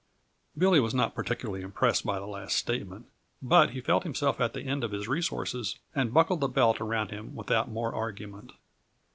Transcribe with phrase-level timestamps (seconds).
[0.57, 3.05] Billy was not particularly impressed by the last statement,
[3.39, 7.11] but he felt himself at the end of his resources and buckled the belt around
[7.11, 8.51] him without more argument.